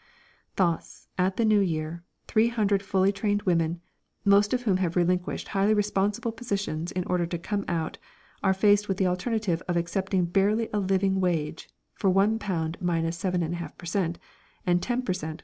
Thus, 0.55 1.07
at 1.15 1.37
the 1.37 1.45
New 1.45 1.59
Year, 1.59 2.03
300 2.27 2.81
fully 2.81 3.11
trained 3.11 3.43
women, 3.43 3.81
most 4.25 4.51
of 4.51 4.63
whom 4.63 4.77
have 4.77 4.95
relinquished 4.95 5.49
highly 5.49 5.75
responsible 5.75 6.31
positions 6.31 6.91
in 6.91 7.03
order 7.03 7.27
to 7.27 7.37
come 7.37 7.63
out, 7.67 7.99
are 8.41 8.51
faced 8.51 8.87
with 8.87 8.97
the 8.97 9.05
alternative 9.05 9.61
of 9.67 9.77
accepting 9.77 10.25
barely 10.25 10.69
a 10.73 10.79
living 10.79 11.19
wage 11.21 11.69
(for 11.93 12.09
£1 12.11 12.81
minus 12.81 13.15
7 13.19 13.41
1/2 13.41 13.77
per 13.77 13.85
cent. 13.85 14.17
and 14.65 14.81
10 14.81 15.03
per 15.03 15.13
cent. 15.13 15.39